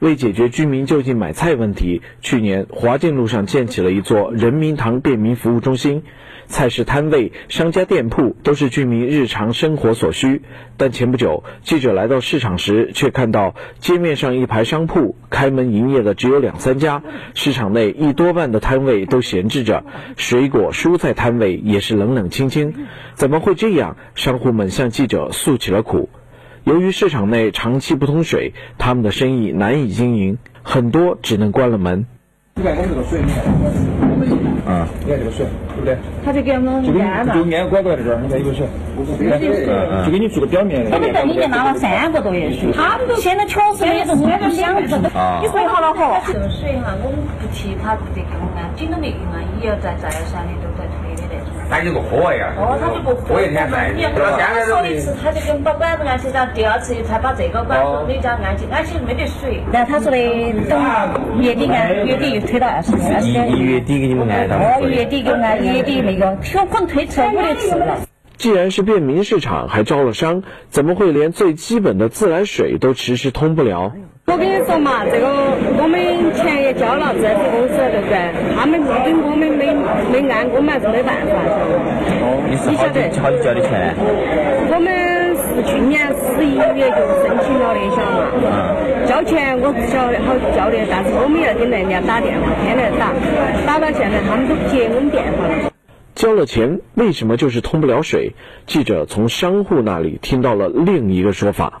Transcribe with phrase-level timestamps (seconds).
[0.00, 6.02] 为解决居民就近买菜问题，去年华建路上建起了一座人民堂便民服务中心，
[6.46, 10.40] 菜市摊位、商家店铺都是居民日常生活所需。
[10.78, 17.02] 但前不久，记者来到市场时，却看到街面上一排商铺开门营业的只有两三家，
[17.34, 19.84] 市场内一多半的摊位都闲置着，
[20.16, 22.86] 水果、蔬菜摊位也是冷冷清清。
[23.12, 23.98] 怎么会这样？
[24.14, 26.08] 商户们向记者诉起了苦。
[26.64, 32.06] 由于市场内长期不通水，他们的生意难以经营，很多只能关了门。
[32.56, 33.40] 你看我们这个水，你看，
[34.68, 35.96] 啊，你看这个水，对不对？
[36.22, 38.68] 他就给我们按嘛，就按拐拐在这儿，你看有个水，
[40.04, 40.90] 就给你做个表面的。
[40.92, 45.00] 我们在里面拿了三个多月水，他们都现在确实没得没得想着。
[45.40, 46.20] 你回好了喝。
[46.26, 50.59] 这个水哈，我们不提他不得供啊，紧都没用啊，也要再再二三年都在退
[51.70, 53.40] 他就不喝呀，哦，他就不喝。
[53.40, 53.92] 一天在。
[54.38, 59.62] 他说一次，他就给我们把管子安起，然后第二次才把这个管子每家安起，安起没得水。
[59.72, 60.18] 然后他说的
[60.68, 64.56] 等月底安，月底又推到二十二十一一月底给你们安到。
[64.56, 68.09] 哦，月底给安，月底那个，有可能推迟五六次了。
[68.40, 73.92] 既然是便民市场，还招了商，怎么会连最基本的自来水都迟迟通不了？
[74.24, 75.28] 我跟你说嘛，这个
[75.76, 76.00] 我们
[76.32, 78.32] 钱也交了，自来水公司对不对？
[78.56, 79.68] 他们不给我们没
[80.08, 81.36] 没按，我们还是没办法。
[81.36, 83.92] 哦，你是好久好久交的钱？
[84.72, 84.88] 我们
[85.36, 88.72] 是去年十一月就申请了的，晓得嘛？
[89.04, 93.12] 交钱我不晓得好交的，但是我们要给人家打电话，天天打，
[93.68, 95.69] 打到现在他们都不接我们电话了。
[96.20, 98.34] 交了钱，为什么就是通不了水？
[98.66, 101.80] 记者从商户那里听到了另一个说法。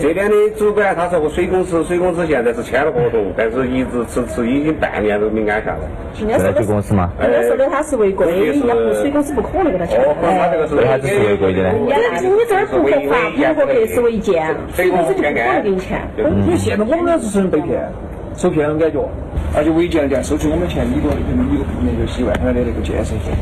[0.00, 5.80] 这边的主管他说个水公司，水公司现在是签了合同，但是一直迟迟已经半年都没安下来。
[6.14, 7.12] 自来水公司吗？
[7.20, 10.00] 人家说的他是违规，人家水公司不可能给他签。
[10.00, 11.74] 哦，他这个是为啥子是违规的呢？
[11.76, 16.00] 你你这儿不合法，不合格是违建，水公司就不可能给你签。
[16.16, 17.92] 因为现在我们那是受人被骗，
[18.34, 19.06] 受骗的感觉，
[19.54, 23.34] 而且违建店收取我们钱，一个一个平面就几万块的那个建设费。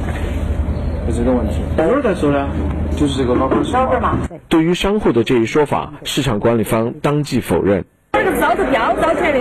[1.10, 2.48] 是这个问题，哪儿再说呢？
[2.96, 4.18] 就是这个老板说嘛。
[4.48, 7.84] 对于商户的这一说法，市场管理方当即否认。
[8.12, 9.38] 这个招投标招起来的。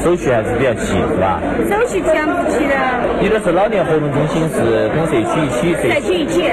[0.00, 1.42] 手续还是比较齐，是吧？
[1.68, 2.74] 手续全不齐的。
[3.20, 5.74] 你的是老年活动中心，是跟社区一起？
[5.74, 6.44] 社区一起。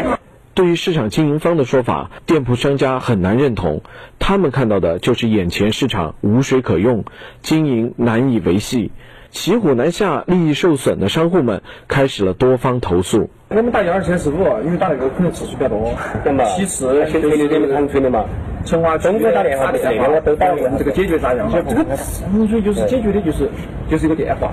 [0.53, 3.84] 对于市场经营方的说法，店铺商家很难认同。
[4.17, 7.05] 他们看到的就是眼前市场无水可用，
[7.41, 8.91] 经营难以维系。
[9.32, 13.30] 骑虎难下，利益受损的商户们开始了多方投诉。
[13.50, 15.94] 我们打幺二三四五，因为打那个可能次数比较多。
[16.56, 18.26] 其次，现在有点长春的嘛。
[18.66, 21.50] 成华中国打电话，电话我都打问这个解决啥样？
[21.52, 21.86] 这个
[22.30, 23.50] 纯粹就是解决的就是
[23.90, 24.52] 就是一个电话，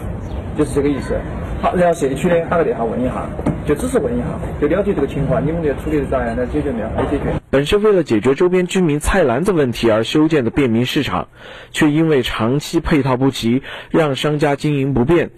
[0.57, 1.15] 就是这个意思。
[1.61, 3.27] 好，然后社区呢打个电话问一下。
[3.67, 4.27] 就只是问一下，
[4.61, 6.37] 就了解这个情况，你们这处理的咋样？
[6.37, 6.89] 来解决没有？
[6.91, 7.25] 没解决。
[7.51, 11.29] 本是为了解决周边居民菜篮子问题而修建的便民市场，
[11.71, 15.31] 却因为长期配套不齐，让商家经营不便。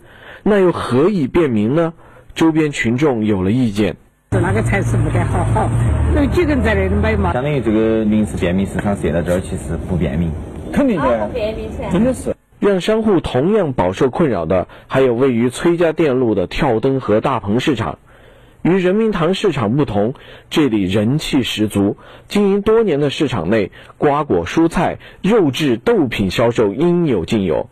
[0.42, 1.92] 那又何以便民呢？
[2.34, 3.96] 周边群众有了意见。
[4.30, 5.70] 那个菜市不得好好，
[6.14, 7.32] 有几个人在那里买嘛？
[7.32, 10.30] 相当于这个临时便民市场设在这儿，其实不便民。
[10.72, 12.34] 肯定的，便民真的是。
[12.58, 17.98] 让商户同样饱受困扰的，还有位于崔家店路的跳灯河大棚市场。
[18.66, 20.14] 与人民堂市场不同，
[20.50, 21.96] 这里人气十足。
[22.26, 27.70] 经营多年的市场内，瓜果、蔬菜、肉质、豆品销售应有尽有。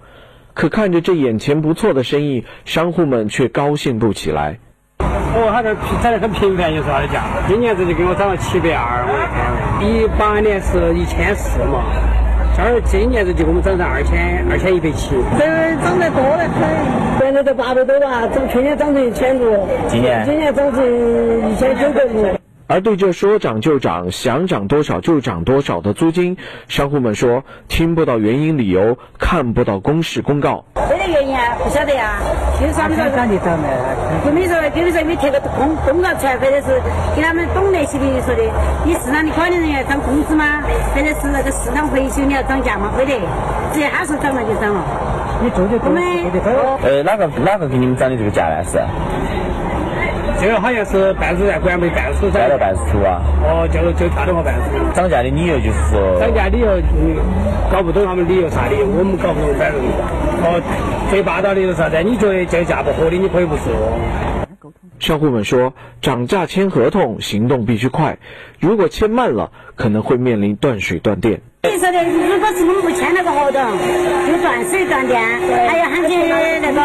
[0.52, 4.60] 可看着这眼前不错的生意，商户们却高兴不起来。
[5.00, 7.24] 哦，他这涨得很频繁，就是他的价。
[7.48, 12.23] 今年子就给我涨了七百二，我一八年是一千四嘛。
[12.56, 15.44] 这儿今年子就给我们涨到二千二千一百七，这
[15.82, 20.24] 涨得多得很，本来都八百多吧，从去年涨成一千多，今年？
[20.24, 22.43] 今年涨成一千九百五。
[22.66, 30.64] 而对这说涨就涨、想涨多少就涨多少的租金，商户们说听不到原因理由，看不到公示公告。
[30.88, 32.16] 没得原因啊，不晓得呀。
[32.58, 33.68] 就是说你说涨就涨的，
[34.24, 36.80] 就没说，就是说没贴个公公告出来，或者是
[37.14, 38.42] 给他们懂那些的说的，
[38.86, 40.62] 你市场的管理人员涨工资吗？
[40.94, 42.90] 或者是那个市场维修你要涨价吗？
[42.96, 43.20] 没得，
[43.74, 44.82] 只要他说涨了就涨了。
[45.42, 46.02] 你做就做，我们
[46.82, 48.64] 呃，哪个哪个给你们涨的这个价呢？
[48.64, 48.78] 是？
[50.40, 52.50] 这个好像是办事站管没办事站。
[52.50, 53.22] 到办事处啊？
[53.42, 54.84] 哦，就就跳电话办事处。
[54.94, 56.20] 涨价的理由就是说。
[56.20, 57.16] 涨价理由，嗯
[57.72, 59.80] 搞不懂他们理由啥理由，我们搞不懂，反正
[60.42, 60.60] 哦，
[61.10, 62.02] 最霸道的是啥子？
[62.02, 63.72] 你觉得这价不合理，你可以不说。
[65.00, 68.18] 商户们说，涨价签合同，行动必须快，
[68.60, 71.40] 如果签慢了，可能会面临断水断电。
[71.64, 73.62] 你说的，如果是我们不签那个合同，
[74.28, 75.18] 就断水断电，
[75.66, 76.14] 还要喊起
[76.60, 76.80] 那个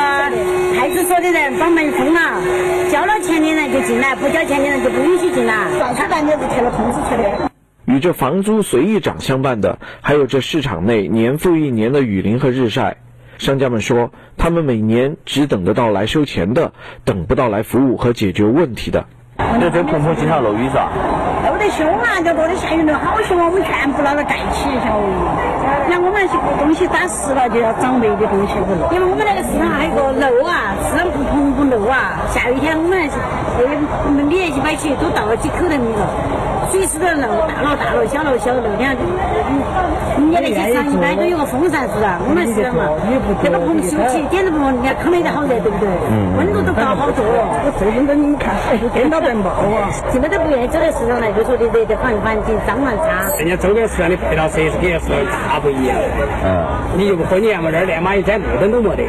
[0.80, 2.42] 派出所的人把门封了，
[2.90, 5.54] 交了钱的人就进来，不交钱的人就不允许进来。
[5.98, 7.52] 他当年是贴了通知出的。
[7.86, 12.96] 与这房租随意涨相伴的，还有这市场内年复一年的雨淋和日晒。
[13.38, 16.72] 商家们说，他们每年只等得到来收钱的，
[17.04, 19.06] 等不到来服务和解决问题的。
[19.60, 20.92] 这这碰碰经常漏雨是吧？
[21.60, 22.24] 得凶啊！
[22.24, 23.46] 这多的下雨了，好凶啊！
[23.46, 25.06] 我们全部那个盖起，晓得
[25.86, 28.56] 你看我们那些东西打湿了就要长霉的东西，
[28.96, 33.14] 因为我们那个市场还有个漏啊，市场不通不漏啊，下雨天我们那些
[34.08, 36.08] 那个米那些摆起都倒了几口袋米了。
[36.72, 38.96] 随时都漏，大楼大楼，小楼小楼，你看，
[40.18, 42.20] 人家那些厂一般都有个风扇是吧？
[42.28, 42.86] 我们是嘛，
[43.44, 45.90] 这个棚修起，点都不你看坑里头好热，对不对？
[46.38, 47.26] 温度都高好多。
[47.26, 48.54] 我最近都你们看，
[48.94, 49.90] 颠倒在冒啊！
[50.12, 53.34] 现在都不愿意走到市场来，就说的热得很，环境脏乱差。
[53.38, 55.10] 人家周边市场的配套设施跟是
[55.50, 55.98] 大不一样。
[56.46, 56.68] 嗯。
[56.96, 59.04] 你又不可年嘛，那儿连马一盏路灯都没得。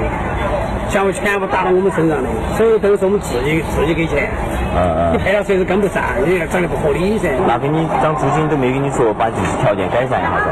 [0.90, 2.28] 项目全部打到我们身上的，
[2.58, 4.28] 所有都是我们自己自己给钱。
[4.74, 5.12] 嗯嗯。
[5.14, 7.30] 你配套设施跟不上，你涨得不合理噻。
[7.46, 10.50] 那给你涨租金都没跟你说把就是条件改善一下子。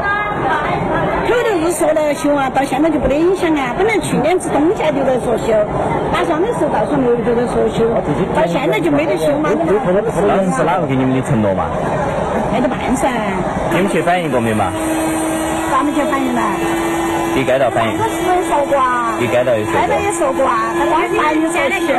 [1.27, 3.75] 口头是说了修啊，到现在就不得影响啊。
[3.77, 5.51] 本来去年子冬天就在说修，
[6.15, 7.83] 打霜的时候到时候六月都在说修，
[8.33, 9.51] 到现在就没得修嘛。
[9.51, 11.67] 当时是哪个给你们的承诺嘛？
[12.55, 13.11] 没得办噻。
[13.75, 14.71] 你们去反映过没嘛？
[15.69, 16.41] 咱们去反映呢？
[17.39, 17.97] 给街道反映。
[17.97, 19.17] 说过啊。
[19.17, 19.81] 给街道也说过。
[19.81, 21.93] 街道也说过啊，他光反映现在修。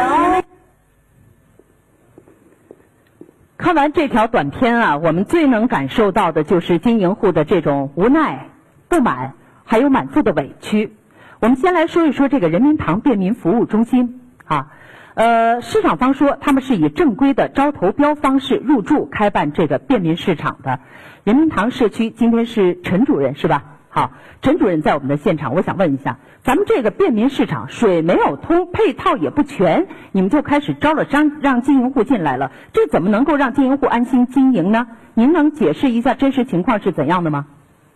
[3.56, 8.48] 看完这条短片啊，我们最能感受到的就是经营户的这种无奈、
[8.88, 9.32] 不满，
[9.64, 10.94] 还有满腹的委屈。
[11.40, 14.72] 我们先来说一说这个人民堂便民服务中心啊，
[15.14, 20.80] 呃，市场方说他们是以正规的招投标方式入驻开办这个便民市场的。
[21.24, 23.69] 人民堂社区今天是陈主任是吧？
[23.92, 34.86] 好，陈主任在我们的现场，我想问一下，咱们这个便民市场水没有通，配套也不全，你们就开始招了商，让经营户进来了，这怎么能够让经营户安心经营呢？
[35.14, 37.46] 您能解释一下真实情况是怎样的吗？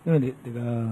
[0.03, 0.89] 因为那那个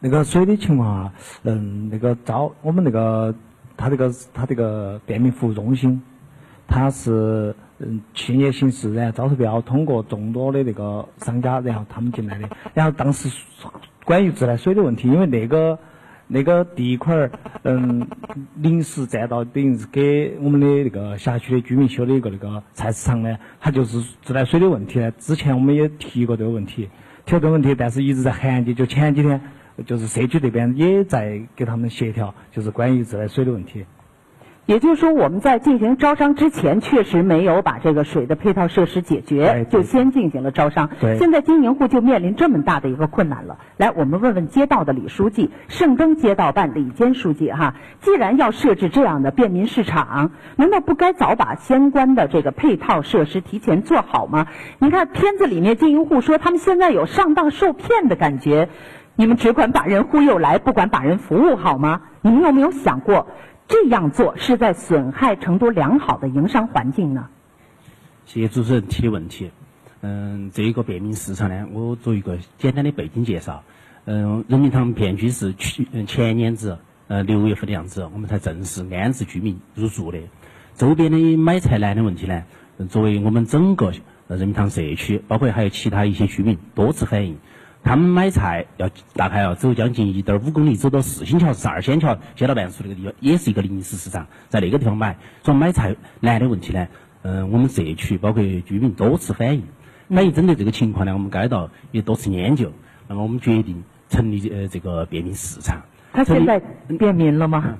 [0.00, 1.12] 那个水的情况啊，
[1.44, 3.32] 嗯，那个招我们那个
[3.76, 6.02] 他这个他这个便民服务中心，
[6.66, 13.28] 他是嗯企业形式，然后招投标，通过众多的那个商家，然后他们进来的，然后当时。
[14.08, 15.78] 关于自来水的问题，因为那个
[16.28, 17.30] 那个地块儿，
[17.64, 18.08] 嗯，
[18.56, 25.10] 临时占道等于是给我们的那个辖区的居民修的一个那个菜市场呢，它就是自来水的问题呢。
[25.18, 26.88] 之前我们也提过这个问题，
[27.26, 28.64] 提过这个问题，但是一直在含。
[28.74, 29.38] 就前几天，
[29.84, 33.84] 就是社区这边也在给他们协调，就是关于自来水的问题。
[34.68, 40.90] 也就是说，我们在进行招商之前，确实没有把这个水的配套设施解决，就先进行了招商。
[41.18, 43.56] 现在经营户就面临这么大的一个困难了。
[43.78, 54.48] 来，我们问问街道的李书记，盛登街道办李坚书记哈，既然要设置这样的便民市场，难道不该早把相关的这个配套设施提前做好吗？
[54.80, 58.68] 你看片子里面经营户说他们现在有上当受骗的感觉，
[59.16, 62.02] 你们只管把人忽悠来，不管把人服务好吗？
[62.20, 63.28] 你们有没有想过？
[63.68, 67.28] 这样做是在损害成都良好的营商环境呢？
[68.24, 69.50] 谢谢主持人提的问题。
[70.00, 73.62] 嗯，这个便民市场呢，我做一个简单的背景介绍。
[74.06, 76.78] 嗯，人民堂片区是去前年子
[77.08, 80.18] 呃六月份的样子，我们才正式安置居民入住的。
[80.74, 82.44] 周边的买菜难的问题呢，
[82.88, 83.92] 作为我们整个
[84.28, 87.36] 人民堂社区，包括还有其他一些居民多次反映。
[87.84, 95.16] 他们买菜要大概要走将近一点五公里，走到四星桥十二仙桥街道办事处那个地方，也是一个临时市场，在那个地方买。
[95.42, 96.88] 所以买菜难的问题呢，
[97.22, 99.62] 嗯，我们社区包括居民多次反映。
[100.10, 102.72] 反映针对这个情况呢，我们街道也多次研究，
[103.06, 105.82] 那么我们决定成立呃这个便民市场。
[106.12, 106.60] 他现在
[106.98, 107.76] 便民了吗？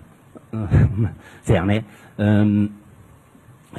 [0.53, 0.67] 嗯，
[1.45, 1.83] 这样的，
[2.17, 2.71] 嗯，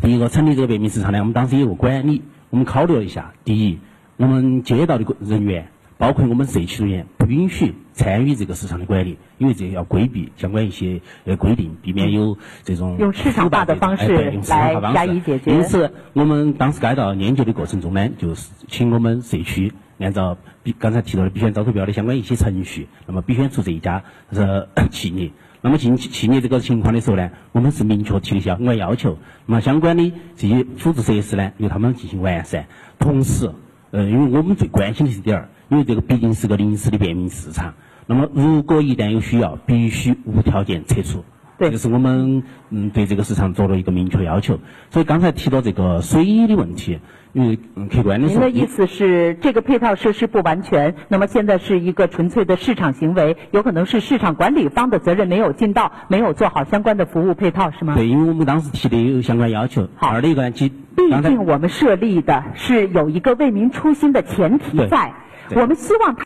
[0.01, 2.21] 第一个成立这个便民市场呢，我们当时有个管理，
[2.51, 3.79] 我们考虑了一下，第一，
[4.17, 5.69] 我们街道的人员。
[5.99, 15.51] 包括我们社区人员不允许参与这个市场的管理，因为这要规避相关一些呃规定，避免有这种用市场化的方式来加以解决。
[15.53, 25.31] 因此，我们当时街道研究的过程中呢，就是请我们社区按照比刚才提到的必选招投标的相关一些程序，那么必选出这一家是企业。
[25.61, 32.67] 那么进企业这个情况的时候呢，我们是明确提了相关要求，那么相关的这些辅助设施呢，由他们进行完善。
[32.97, 33.51] 同时，
[33.91, 35.49] 呃，因为我们最关心的是点儿。
[35.69, 37.73] 因为这个毕竟是个临时的便民市场，
[38.05, 41.23] 那么如果一旦有需要，必须无条件撤出。
[41.59, 44.59] 这是我们嗯对这个市场做了一个明确要求。
[44.91, 46.99] 所以刚才提到这个水的问题。
[47.31, 47.59] 因为
[47.91, 57.93] 客观的说，您的意思是这个配套设施不完全，那么现在是一个纯粹的市场行为，有可能是市场管理方的责任没有尽到，没有做好相关的服务配套，是吗？
[57.93, 59.87] 对，因为我们当时提的有相关要求。
[59.95, 60.71] 好，二的一个呢，毕
[61.21, 65.13] 竟我们设立的是有一个为民初心的前提在，
[65.55, 66.17] 我们希望他。